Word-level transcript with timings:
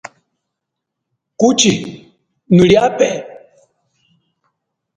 Kuchi, 1.39 1.73
nuli 2.55 2.75
ape? 2.87 3.09